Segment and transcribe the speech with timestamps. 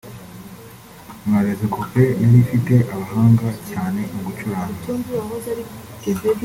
[1.27, 4.79] nka ‘Les Copins’ yari ifite abahanga cyane mu gucuranga